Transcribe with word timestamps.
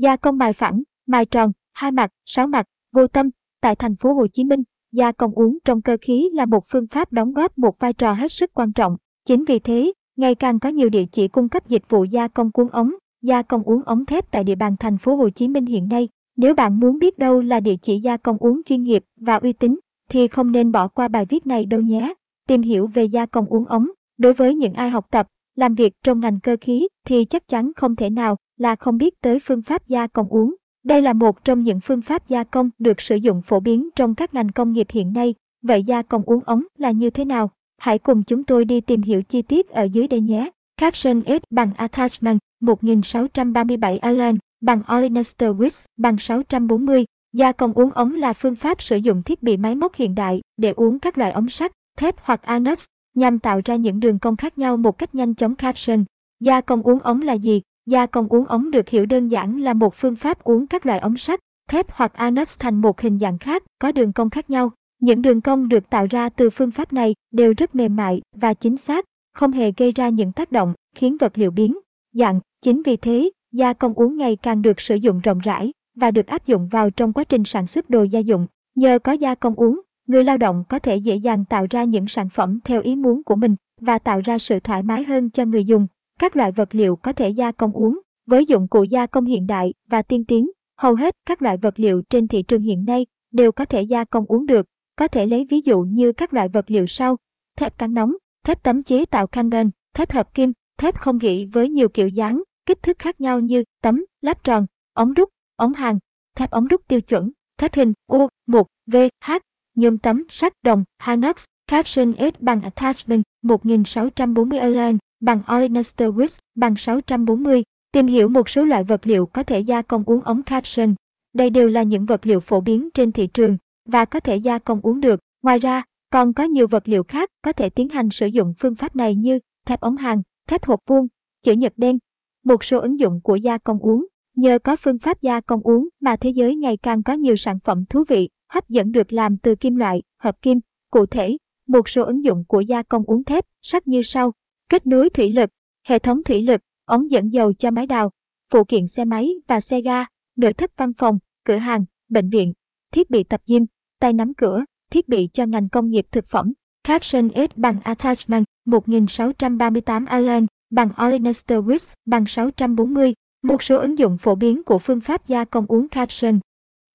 Gia 0.00 0.16
công 0.16 0.38
mài 0.38 0.52
phẳng, 0.52 0.82
mài 1.06 1.26
tròn, 1.26 1.52
hai 1.72 1.92
mặt, 1.92 2.10
sáu 2.26 2.46
mặt, 2.46 2.66
vô 2.92 3.06
tâm, 3.06 3.30
tại 3.60 3.76
thành 3.76 3.96
phố 3.96 4.12
Hồ 4.12 4.26
Chí 4.26 4.44
Minh, 4.44 4.62
gia 4.92 5.12
công 5.12 5.32
uống 5.32 5.58
trong 5.64 5.82
cơ 5.82 5.96
khí 6.00 6.30
là 6.32 6.46
một 6.46 6.64
phương 6.70 6.86
pháp 6.86 7.12
đóng 7.12 7.32
góp 7.32 7.58
một 7.58 7.78
vai 7.78 7.92
trò 7.92 8.12
hết 8.12 8.32
sức 8.32 8.50
quan 8.54 8.72
trọng. 8.72 8.96
Chính 9.24 9.44
vì 9.44 9.58
thế, 9.58 9.92
ngày 10.16 10.34
càng 10.34 10.58
có 10.58 10.68
nhiều 10.68 10.88
địa 10.88 11.04
chỉ 11.12 11.28
cung 11.28 11.48
cấp 11.48 11.68
dịch 11.68 11.82
vụ 11.88 12.04
gia 12.04 12.28
công 12.28 12.52
cuốn 12.52 12.68
ống, 12.68 12.94
gia 13.22 13.42
công 13.42 13.62
uống 13.62 13.82
ống 13.82 14.06
thép 14.06 14.30
tại 14.30 14.44
địa 14.44 14.54
bàn 14.54 14.76
thành 14.80 14.98
phố 14.98 15.16
Hồ 15.16 15.30
Chí 15.30 15.48
Minh 15.48 15.66
hiện 15.66 15.88
nay. 15.88 16.08
Nếu 16.36 16.54
bạn 16.54 16.80
muốn 16.80 16.98
biết 16.98 17.18
đâu 17.18 17.40
là 17.40 17.60
địa 17.60 17.76
chỉ 17.82 17.98
gia 17.98 18.16
công 18.16 18.36
uống 18.40 18.60
chuyên 18.66 18.82
nghiệp 18.82 19.04
và 19.16 19.36
uy 19.36 19.52
tín, 19.52 19.78
thì 20.08 20.28
không 20.28 20.52
nên 20.52 20.72
bỏ 20.72 20.88
qua 20.88 21.08
bài 21.08 21.26
viết 21.28 21.46
này 21.46 21.66
đâu 21.66 21.80
nhé. 21.80 22.14
Tìm 22.48 22.62
hiểu 22.62 22.86
về 22.86 23.04
gia 23.04 23.26
công 23.26 23.46
uống 23.46 23.64
ống, 23.64 23.88
đối 24.18 24.32
với 24.32 24.54
những 24.54 24.72
ai 24.72 24.90
học 24.90 25.06
tập, 25.10 25.26
làm 25.60 25.74
việc 25.74 25.92
trong 26.02 26.20
ngành 26.20 26.40
cơ 26.40 26.56
khí 26.60 26.88
thì 27.06 27.24
chắc 27.24 27.48
chắn 27.48 27.72
không 27.76 27.96
thể 27.96 28.10
nào 28.10 28.36
là 28.56 28.76
không 28.76 28.98
biết 28.98 29.20
tới 29.20 29.38
phương 29.40 29.62
pháp 29.62 29.88
gia 29.88 30.06
công 30.06 30.28
uống. 30.28 30.54
Đây 30.84 31.02
là 31.02 31.12
một 31.12 31.44
trong 31.44 31.62
những 31.62 31.80
phương 31.80 32.02
pháp 32.02 32.28
gia 32.28 32.44
công 32.44 32.70
được 32.78 33.00
sử 33.00 33.16
dụng 33.16 33.42
phổ 33.42 33.60
biến 33.60 33.88
trong 33.96 34.14
các 34.14 34.34
ngành 34.34 34.48
công 34.48 34.72
nghiệp 34.72 34.86
hiện 34.90 35.12
nay. 35.12 35.34
Vậy 35.62 35.82
gia 35.82 36.02
công 36.02 36.22
uống 36.22 36.40
ống 36.44 36.64
là 36.78 36.90
như 36.90 37.10
thế 37.10 37.24
nào? 37.24 37.50
Hãy 37.78 37.98
cùng 37.98 38.22
chúng 38.22 38.44
tôi 38.44 38.64
đi 38.64 38.80
tìm 38.80 39.02
hiểu 39.02 39.22
chi 39.22 39.42
tiết 39.42 39.68
ở 39.68 39.82
dưới 39.82 40.08
đây 40.08 40.20
nhé. 40.20 40.50
Caption 40.76 41.22
S 41.26 41.42
bằng 41.50 41.70
Attachment 41.76 42.38
1637 42.60 43.98
Allen 43.98 44.38
bằng 44.60 44.82
Olenester 44.96 45.50
Wix 45.50 45.84
bằng 45.96 46.18
640. 46.18 47.04
Gia 47.32 47.52
công 47.52 47.72
uống 47.72 47.90
ống 47.90 48.14
là 48.14 48.32
phương 48.32 48.56
pháp 48.56 48.82
sử 48.82 48.96
dụng 48.96 49.22
thiết 49.22 49.42
bị 49.42 49.56
máy 49.56 49.74
móc 49.74 49.94
hiện 49.94 50.14
đại 50.14 50.40
để 50.56 50.72
uống 50.76 50.98
các 50.98 51.18
loại 51.18 51.32
ống 51.32 51.48
sắt, 51.48 51.72
thép 51.98 52.14
hoặc 52.22 52.46
inox 52.46 52.84
nhằm 53.14 53.38
tạo 53.38 53.60
ra 53.64 53.76
những 53.76 54.00
đường 54.00 54.18
cong 54.18 54.36
khác 54.36 54.58
nhau 54.58 54.76
một 54.76 54.98
cách 54.98 55.14
nhanh 55.14 55.34
chóng 55.34 55.54
caption. 55.54 56.04
Gia 56.40 56.60
công 56.60 56.82
uống 56.82 56.98
ống 56.98 57.22
là 57.22 57.32
gì? 57.32 57.62
Gia 57.86 58.06
công 58.06 58.28
uống 58.28 58.46
ống 58.46 58.70
được 58.70 58.88
hiểu 58.88 59.06
đơn 59.06 59.28
giản 59.28 59.60
là 59.60 59.74
một 59.74 59.94
phương 59.94 60.16
pháp 60.16 60.44
uống 60.44 60.66
các 60.66 60.86
loại 60.86 60.98
ống 60.98 61.16
sắt, 61.16 61.40
thép 61.68 61.86
hoặc 61.90 62.12
inox 62.18 62.58
thành 62.58 62.80
một 62.80 63.00
hình 63.00 63.18
dạng 63.18 63.38
khác, 63.38 63.62
có 63.78 63.92
đường 63.92 64.12
cong 64.12 64.30
khác 64.30 64.50
nhau. 64.50 64.70
Những 65.00 65.22
đường 65.22 65.40
cong 65.40 65.68
được 65.68 65.90
tạo 65.90 66.06
ra 66.10 66.28
từ 66.28 66.50
phương 66.50 66.70
pháp 66.70 66.92
này 66.92 67.14
đều 67.30 67.54
rất 67.56 67.74
mềm 67.74 67.96
mại 67.96 68.22
và 68.36 68.54
chính 68.54 68.76
xác, 68.76 69.04
không 69.34 69.52
hề 69.52 69.72
gây 69.76 69.92
ra 69.92 70.08
những 70.08 70.32
tác 70.32 70.52
động 70.52 70.74
khiến 70.94 71.16
vật 71.20 71.38
liệu 71.38 71.50
biến 71.50 71.78
dạng. 72.12 72.40
Chính 72.62 72.82
vì 72.82 72.96
thế, 72.96 73.30
gia 73.52 73.72
công 73.72 73.94
uống 73.94 74.16
ngày 74.16 74.36
càng 74.36 74.62
được 74.62 74.80
sử 74.80 74.94
dụng 74.94 75.20
rộng 75.20 75.38
rãi 75.38 75.72
và 75.96 76.10
được 76.10 76.26
áp 76.26 76.46
dụng 76.46 76.68
vào 76.68 76.90
trong 76.90 77.12
quá 77.12 77.24
trình 77.24 77.44
sản 77.44 77.66
xuất 77.66 77.90
đồ 77.90 78.02
gia 78.02 78.18
dụng. 78.18 78.46
Nhờ 78.74 78.98
có 78.98 79.12
gia 79.12 79.34
công 79.34 79.54
uống, 79.54 79.80
người 80.10 80.24
lao 80.24 80.38
động 80.38 80.64
có 80.68 80.78
thể 80.78 80.96
dễ 80.96 81.16
dàng 81.16 81.44
tạo 81.44 81.66
ra 81.70 81.84
những 81.84 82.06
sản 82.08 82.28
phẩm 82.28 82.58
theo 82.64 82.82
ý 82.82 82.96
muốn 82.96 83.24
của 83.24 83.36
mình 83.36 83.56
và 83.80 83.98
tạo 83.98 84.20
ra 84.24 84.38
sự 84.38 84.60
thoải 84.60 84.82
mái 84.82 85.04
hơn 85.04 85.30
cho 85.30 85.44
người 85.44 85.64
dùng. 85.64 85.86
Các 86.18 86.36
loại 86.36 86.52
vật 86.52 86.74
liệu 86.74 86.96
có 86.96 87.12
thể 87.12 87.28
gia 87.28 87.52
công 87.52 87.72
uống 87.72 88.00
với 88.26 88.46
dụng 88.46 88.68
cụ 88.68 88.82
gia 88.82 89.06
công 89.06 89.24
hiện 89.24 89.46
đại 89.46 89.74
và 89.88 90.02
tiên 90.02 90.24
tiến. 90.24 90.50
Hầu 90.78 90.94
hết 90.94 91.16
các 91.26 91.42
loại 91.42 91.56
vật 91.56 91.80
liệu 91.80 92.02
trên 92.10 92.28
thị 92.28 92.42
trường 92.42 92.62
hiện 92.62 92.84
nay 92.84 93.06
đều 93.32 93.52
có 93.52 93.64
thể 93.64 93.82
gia 93.82 94.04
công 94.04 94.24
uống 94.26 94.46
được. 94.46 94.66
Có 94.96 95.08
thể 95.08 95.26
lấy 95.26 95.46
ví 95.50 95.60
dụ 95.64 95.80
như 95.80 96.12
các 96.12 96.34
loại 96.34 96.48
vật 96.48 96.70
liệu 96.70 96.86
sau: 96.86 97.16
thép 97.56 97.78
cán 97.78 97.94
nóng, 97.94 98.12
thép 98.44 98.62
tấm 98.62 98.82
chế 98.82 99.04
tạo 99.06 99.26
carbon, 99.26 99.70
thép 99.94 100.12
hợp 100.12 100.34
kim, 100.34 100.52
thép 100.78 100.94
không 100.94 101.18
gỉ 101.18 101.48
với 101.52 101.68
nhiều 101.68 101.88
kiểu 101.88 102.08
dáng, 102.08 102.42
kích 102.66 102.82
thước 102.82 102.98
khác 102.98 103.20
nhau 103.20 103.40
như 103.40 103.64
tấm, 103.82 104.04
lát 104.20 104.44
tròn, 104.44 104.66
ống 104.94 105.14
đúc, 105.14 105.28
ống 105.56 105.72
hàng, 105.72 105.98
thép 106.36 106.50
ống 106.50 106.68
đúc 106.68 106.80
tiêu 106.88 107.00
chuẩn, 107.00 107.30
thép 107.58 107.74
hình 107.74 107.92
U, 108.06 108.28
1, 108.46 108.66
V, 108.86 108.96
H, 109.24 109.32
nhôm 109.80 109.98
tấm, 109.98 110.24
sắt, 110.28 110.52
đồng, 110.62 110.84
Hanox, 110.98 111.44
Caption 111.66 112.12
S 112.18 112.40
bằng 112.40 112.62
Attachment 112.62 113.22
1640 113.42 114.58
Align 114.58 114.98
bằng 115.20 115.42
Olenester 115.54 116.08
Wix 116.08 116.38
bằng 116.54 116.76
640. 116.76 117.62
Tìm 117.92 118.06
hiểu 118.06 118.28
một 118.28 118.48
số 118.48 118.64
loại 118.64 118.84
vật 118.84 119.06
liệu 119.06 119.26
có 119.26 119.42
thể 119.42 119.60
gia 119.60 119.82
công 119.82 120.04
uống 120.04 120.20
ống 120.20 120.42
Caption. 120.42 120.94
Đây 121.32 121.50
đều 121.50 121.68
là 121.68 121.82
những 121.82 122.06
vật 122.06 122.26
liệu 122.26 122.40
phổ 122.40 122.60
biến 122.60 122.88
trên 122.94 123.12
thị 123.12 123.26
trường 123.26 123.56
và 123.84 124.04
có 124.04 124.20
thể 124.20 124.36
gia 124.36 124.58
công 124.58 124.80
uống 124.80 125.00
được. 125.00 125.20
Ngoài 125.42 125.58
ra, 125.58 125.82
còn 126.10 126.32
có 126.32 126.44
nhiều 126.44 126.66
vật 126.66 126.88
liệu 126.88 127.02
khác 127.02 127.30
có 127.42 127.52
thể 127.52 127.70
tiến 127.70 127.88
hành 127.88 128.10
sử 128.10 128.26
dụng 128.26 128.54
phương 128.58 128.74
pháp 128.74 128.96
này 128.96 129.14
như 129.14 129.38
thép 129.66 129.80
ống 129.80 129.96
hàng, 129.96 130.22
thép 130.48 130.64
hộp 130.64 130.80
vuông, 130.86 131.06
chữ 131.42 131.52
nhật 131.52 131.72
đen. 131.76 131.98
Một 132.44 132.64
số 132.64 132.78
ứng 132.78 133.00
dụng 133.00 133.20
của 133.20 133.36
gia 133.36 133.58
công 133.58 133.78
uống. 133.78 134.06
Nhờ 134.36 134.58
có 134.58 134.76
phương 134.76 134.98
pháp 134.98 135.22
gia 135.22 135.40
công 135.40 135.60
uống 135.62 135.88
mà 136.00 136.16
thế 136.16 136.30
giới 136.30 136.56
ngày 136.56 136.76
càng 136.76 137.02
có 137.02 137.12
nhiều 137.12 137.36
sản 137.36 137.58
phẩm 137.64 137.84
thú 137.84 138.04
vị, 138.08 138.28
hấp 138.50 138.68
dẫn 138.68 138.92
được 138.92 139.12
làm 139.12 139.36
từ 139.36 139.54
kim 139.54 139.76
loại, 139.76 140.02
hợp 140.18 140.42
kim. 140.42 140.60
Cụ 140.90 141.06
thể, 141.06 141.36
một 141.66 141.88
số 141.88 142.04
ứng 142.04 142.24
dụng 142.24 142.44
của 142.48 142.60
gia 142.60 142.82
công 142.82 143.04
uống 143.04 143.24
thép, 143.24 143.46
sắt 143.62 143.88
như 143.88 144.02
sau. 144.02 144.32
Kết 144.68 144.86
nối 144.86 145.10
thủy 145.10 145.32
lực, 145.32 145.50
hệ 145.84 145.98
thống 145.98 146.22
thủy 146.24 146.42
lực, 146.42 146.60
ống 146.84 147.10
dẫn 147.10 147.32
dầu 147.32 147.52
cho 147.52 147.70
máy 147.70 147.86
đào, 147.86 148.10
phụ 148.50 148.64
kiện 148.64 148.86
xe 148.86 149.04
máy 149.04 149.34
và 149.46 149.60
xe 149.60 149.80
ga, 149.80 150.04
nội 150.36 150.52
thất 150.52 150.76
văn 150.76 150.92
phòng, 150.92 151.18
cửa 151.44 151.56
hàng, 151.56 151.84
bệnh 152.08 152.30
viện, 152.30 152.52
thiết 152.92 153.10
bị 153.10 153.22
tập 153.22 153.40
gym, 153.46 153.66
tay 154.00 154.12
nắm 154.12 154.34
cửa, 154.34 154.64
thiết 154.90 155.08
bị 155.08 155.28
cho 155.32 155.46
ngành 155.46 155.68
công 155.68 155.90
nghiệp 155.90 156.06
thực 156.10 156.26
phẩm. 156.26 156.52
Caption 156.84 157.28
S 157.34 157.56
bằng 157.56 157.80
Attachment 157.80 158.44
1638 158.64 160.04
Allen 160.04 160.46
bằng 160.70 160.90
Olenester 161.06 161.58
Wix 161.58 161.94
bằng 162.06 162.26
640. 162.26 163.14
Một 163.42 163.62
số 163.62 163.78
ứng 163.78 163.98
dụng 163.98 164.18
phổ 164.18 164.34
biến 164.34 164.62
của 164.64 164.78
phương 164.78 165.00
pháp 165.00 165.28
gia 165.28 165.44
công 165.44 165.66
uống 165.66 165.88
Caption. 165.88 166.40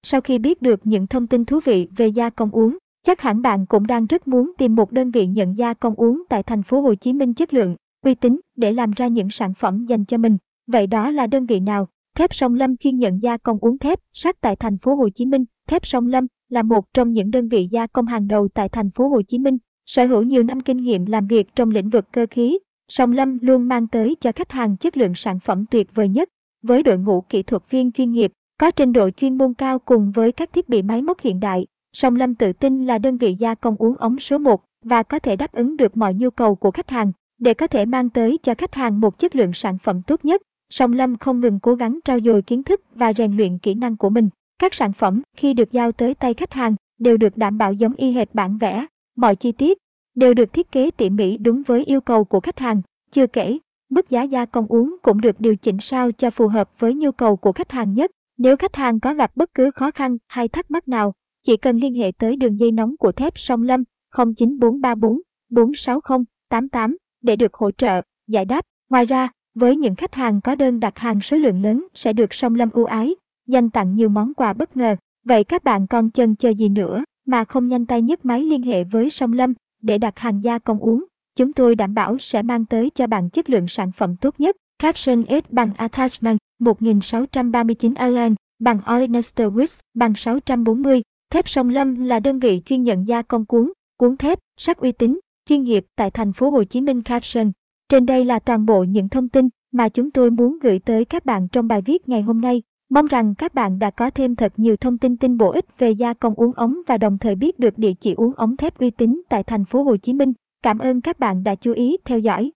Sau 0.08 0.20
khi 0.20 0.38
biết 0.38 0.62
được 0.62 0.80
những 0.84 1.06
thông 1.06 1.26
tin 1.26 1.44
thú 1.44 1.60
vị 1.64 1.88
về 1.96 2.06
gia 2.08 2.30
công 2.30 2.50
uống, 2.50 2.78
chắc 3.06 3.20
hẳn 3.20 3.42
bạn 3.42 3.66
cũng 3.66 3.86
đang 3.86 4.06
rất 4.06 4.28
muốn 4.28 4.52
tìm 4.58 4.74
một 4.74 4.92
đơn 4.92 5.10
vị 5.10 5.26
nhận 5.26 5.56
gia 5.56 5.74
công 5.74 5.94
uống 5.94 6.22
tại 6.28 6.42
thành 6.42 6.62
phố 6.62 6.80
Hồ 6.80 6.94
Chí 6.94 7.12
Minh 7.12 7.34
chất 7.34 7.54
lượng, 7.54 7.76
uy 8.04 8.14
tín 8.14 8.40
để 8.56 8.72
làm 8.72 8.90
ra 8.90 9.06
những 9.06 9.30
sản 9.30 9.54
phẩm 9.54 9.84
dành 9.86 10.04
cho 10.04 10.18
mình. 10.18 10.36
Vậy 10.66 10.86
đó 10.86 11.10
là 11.10 11.26
đơn 11.26 11.46
vị 11.46 11.60
nào? 11.60 11.88
Thép 12.16 12.34
Sông 12.34 12.54
Lâm 12.54 12.76
chuyên 12.76 12.98
nhận 12.98 13.22
gia 13.22 13.36
công 13.36 13.58
uống 13.60 13.78
thép 13.78 13.98
sắt 14.12 14.40
tại 14.40 14.56
thành 14.56 14.78
phố 14.78 14.94
Hồ 14.94 15.08
Chí 15.08 15.26
Minh. 15.26 15.44
Thép 15.68 15.86
Sông 15.86 16.06
Lâm 16.06 16.26
là 16.48 16.62
một 16.62 16.84
trong 16.94 17.10
những 17.10 17.30
đơn 17.30 17.48
vị 17.48 17.68
gia 17.70 17.86
công 17.86 18.06
hàng 18.06 18.28
đầu 18.28 18.48
tại 18.48 18.68
thành 18.68 18.90
phố 18.90 19.08
Hồ 19.08 19.22
Chí 19.22 19.38
Minh, 19.38 19.58
sở 19.86 20.06
hữu 20.06 20.22
nhiều 20.22 20.42
năm 20.42 20.60
kinh 20.60 20.76
nghiệm 20.76 21.06
làm 21.06 21.26
việc 21.26 21.54
trong 21.54 21.70
lĩnh 21.70 21.90
vực 21.90 22.12
cơ 22.12 22.26
khí. 22.30 22.58
Sông 22.88 23.12
Lâm 23.12 23.38
luôn 23.42 23.68
mang 23.68 23.86
tới 23.88 24.16
cho 24.20 24.32
khách 24.32 24.52
hàng 24.52 24.76
chất 24.76 24.96
lượng 24.96 25.14
sản 25.14 25.38
phẩm 25.40 25.64
tuyệt 25.70 25.94
vời 25.94 26.08
nhất, 26.08 26.28
với 26.62 26.82
đội 26.82 26.98
ngũ 26.98 27.20
kỹ 27.20 27.42
thuật 27.42 27.62
viên 27.70 27.92
chuyên 27.92 28.12
nghiệp, 28.12 28.32
có 28.58 28.70
trình 28.70 28.92
độ 28.92 29.10
chuyên 29.10 29.38
môn 29.38 29.54
cao 29.54 29.78
cùng 29.78 30.10
với 30.10 30.32
các 30.32 30.52
thiết 30.52 30.68
bị 30.68 30.82
máy 30.82 31.02
móc 31.02 31.20
hiện 31.20 31.40
đại. 31.40 31.66
Sông 31.92 32.16
Lâm 32.16 32.34
tự 32.34 32.52
tin 32.52 32.86
là 32.86 32.98
đơn 32.98 33.16
vị 33.16 33.34
gia 33.38 33.54
công 33.54 33.76
uống 33.76 33.96
ống 33.96 34.18
số 34.18 34.38
1 34.38 34.64
và 34.84 35.02
có 35.02 35.18
thể 35.18 35.36
đáp 35.36 35.52
ứng 35.52 35.76
được 35.76 35.96
mọi 35.96 36.14
nhu 36.14 36.30
cầu 36.30 36.54
của 36.54 36.70
khách 36.70 36.90
hàng 36.90 37.12
để 37.38 37.54
có 37.54 37.66
thể 37.66 37.86
mang 37.86 38.10
tới 38.10 38.38
cho 38.42 38.54
khách 38.54 38.74
hàng 38.74 39.00
một 39.00 39.18
chất 39.18 39.36
lượng 39.36 39.52
sản 39.52 39.78
phẩm 39.78 40.02
tốt 40.02 40.24
nhất. 40.24 40.42
Sông 40.70 40.92
Lâm 40.92 41.16
không 41.16 41.40
ngừng 41.40 41.60
cố 41.60 41.74
gắng 41.74 41.98
trau 42.04 42.20
dồi 42.20 42.42
kiến 42.42 42.62
thức 42.62 42.80
và 42.94 43.12
rèn 43.12 43.36
luyện 43.36 43.58
kỹ 43.58 43.74
năng 43.74 43.96
của 43.96 44.10
mình. 44.10 44.28
Các 44.58 44.74
sản 44.74 44.92
phẩm 44.92 45.22
khi 45.36 45.54
được 45.54 45.72
giao 45.72 45.92
tới 45.92 46.14
tay 46.14 46.34
khách 46.34 46.52
hàng 46.52 46.74
đều 46.98 47.16
được 47.16 47.36
đảm 47.36 47.58
bảo 47.58 47.72
giống 47.72 47.94
y 47.94 48.12
hệt 48.12 48.34
bản 48.34 48.58
vẽ, 48.58 48.86
mọi 49.16 49.36
chi 49.36 49.52
tiết 49.52 49.78
đều 50.14 50.34
được 50.34 50.52
thiết 50.52 50.72
kế 50.72 50.90
tỉ 50.90 51.10
mỉ 51.10 51.36
đúng 51.36 51.62
với 51.62 51.84
yêu 51.84 52.00
cầu 52.00 52.24
của 52.24 52.40
khách 52.40 52.58
hàng. 52.58 52.82
Chưa 53.10 53.26
kể, 53.26 53.58
mức 53.90 54.10
giá 54.10 54.22
gia 54.22 54.44
công 54.44 54.66
uống 54.66 54.96
cũng 55.02 55.20
được 55.20 55.40
điều 55.40 55.56
chỉnh 55.56 55.78
sao 55.80 56.12
cho 56.12 56.30
phù 56.30 56.48
hợp 56.48 56.70
với 56.78 56.94
nhu 56.94 57.12
cầu 57.12 57.36
của 57.36 57.52
khách 57.52 57.72
hàng 57.72 57.94
nhất. 57.94 58.10
Nếu 58.38 58.56
khách 58.56 58.76
hàng 58.76 59.00
có 59.00 59.14
gặp 59.14 59.30
bất 59.34 59.54
cứ 59.54 59.70
khó 59.70 59.90
khăn 59.90 60.16
hay 60.26 60.48
thắc 60.48 60.70
mắc 60.70 60.88
nào, 60.88 61.12
chỉ 61.42 61.56
cần 61.56 61.76
liên 61.76 61.94
hệ 61.94 62.12
tới 62.18 62.36
đường 62.36 62.58
dây 62.58 62.72
nóng 62.72 62.96
của 62.96 63.12
thép 63.12 63.38
Song 63.38 63.62
Lâm 63.62 63.84
09434 64.16 65.20
460 65.50 66.18
88 66.48 66.96
để 67.22 67.36
được 67.36 67.54
hỗ 67.54 67.70
trợ, 67.70 68.02
giải 68.26 68.44
đáp. 68.44 68.64
Ngoài 68.90 69.06
ra, 69.06 69.28
với 69.54 69.76
những 69.76 69.94
khách 69.94 70.14
hàng 70.14 70.40
có 70.40 70.54
đơn 70.54 70.80
đặt 70.80 70.98
hàng 70.98 71.20
số 71.20 71.36
lượng 71.36 71.62
lớn 71.62 71.86
sẽ 71.94 72.12
được 72.12 72.34
Song 72.34 72.54
Lâm 72.54 72.70
ưu 72.70 72.84
ái, 72.84 73.14
dành 73.46 73.70
tặng 73.70 73.94
nhiều 73.94 74.08
món 74.08 74.34
quà 74.34 74.52
bất 74.52 74.76
ngờ. 74.76 74.96
Vậy 75.24 75.44
các 75.44 75.64
bạn 75.64 75.86
còn 75.86 76.10
chần 76.10 76.36
chờ 76.36 76.50
gì 76.50 76.68
nữa 76.68 77.04
mà 77.26 77.44
không 77.44 77.68
nhanh 77.68 77.86
tay 77.86 78.02
nhấc 78.02 78.24
máy 78.24 78.42
liên 78.42 78.62
hệ 78.62 78.84
với 78.84 79.10
Song 79.10 79.32
Lâm 79.32 79.54
để 79.82 79.98
đặt 79.98 80.18
hàng 80.18 80.44
gia 80.44 80.58
công 80.58 80.78
uống. 80.78 81.04
Chúng 81.36 81.52
tôi 81.52 81.74
đảm 81.74 81.94
bảo 81.94 82.18
sẽ 82.18 82.42
mang 82.42 82.66
tới 82.66 82.90
cho 82.90 83.06
bạn 83.06 83.30
chất 83.30 83.50
lượng 83.50 83.68
sản 83.68 83.92
phẩm 83.92 84.16
tốt 84.16 84.34
nhất. 84.40 84.56
Caption 84.78 85.24
S 85.28 85.50
bằng 85.50 85.74
Attachment 85.76 86.38
1639 86.58 87.94
Allen 87.94 88.34
bằng 88.58 88.80
Olenester 88.94 89.52
Wix 89.52 89.78
bằng 89.94 90.14
640. 90.14 91.02
Thép 91.32 91.48
Sông 91.48 91.68
Lâm 91.68 92.04
là 92.04 92.20
đơn 92.20 92.38
vị 92.38 92.62
chuyên 92.64 92.82
nhận 92.82 93.08
gia 93.08 93.22
công 93.22 93.46
cuốn, 93.46 93.72
cuốn 93.96 94.16
thép, 94.16 94.38
sắt 94.56 94.78
uy 94.78 94.92
tín, 94.92 95.20
chuyên 95.48 95.62
nghiệp 95.62 95.86
tại 95.96 96.10
thành 96.10 96.32
phố 96.32 96.50
Hồ 96.50 96.64
Chí 96.64 96.80
Minh 96.80 97.02
Caption. 97.02 97.52
Trên 97.88 98.06
đây 98.06 98.24
là 98.24 98.38
toàn 98.38 98.66
bộ 98.66 98.84
những 98.84 99.08
thông 99.08 99.28
tin 99.28 99.48
mà 99.72 99.88
chúng 99.88 100.10
tôi 100.10 100.30
muốn 100.30 100.58
gửi 100.58 100.78
tới 100.78 101.04
các 101.04 101.24
bạn 101.24 101.48
trong 101.48 101.68
bài 101.68 101.82
viết 101.82 102.08
ngày 102.08 102.22
hôm 102.22 102.40
nay. 102.40 102.62
Mong 102.90 103.06
rằng 103.06 103.34
các 103.34 103.54
bạn 103.54 103.78
đã 103.78 103.90
có 103.90 104.10
thêm 104.10 104.36
thật 104.36 104.52
nhiều 104.56 104.76
thông 104.76 104.98
tin 104.98 105.16
tin 105.16 105.36
bổ 105.36 105.50
ích 105.50 105.78
về 105.78 105.90
gia 105.90 106.14
công 106.14 106.34
uống 106.34 106.52
ống 106.52 106.76
và 106.86 106.98
đồng 106.98 107.18
thời 107.18 107.34
biết 107.34 107.58
được 107.58 107.78
địa 107.78 107.92
chỉ 108.00 108.14
uống 108.14 108.32
ống 108.36 108.56
thép 108.56 108.78
uy 108.78 108.90
tín 108.90 109.22
tại 109.28 109.42
thành 109.42 109.64
phố 109.64 109.82
Hồ 109.82 109.96
Chí 109.96 110.12
Minh. 110.12 110.32
Cảm 110.62 110.78
ơn 110.78 111.00
các 111.00 111.18
bạn 111.18 111.44
đã 111.44 111.54
chú 111.54 111.72
ý 111.72 111.96
theo 112.04 112.18
dõi. 112.18 112.52